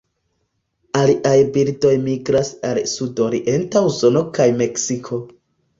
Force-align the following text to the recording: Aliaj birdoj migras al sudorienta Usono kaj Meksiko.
Aliaj 1.01 1.35
birdoj 1.57 1.93
migras 2.07 2.51
al 2.71 2.81
sudorienta 2.97 3.87
Usono 3.93 4.27
kaj 4.41 4.51
Meksiko. 4.65 5.27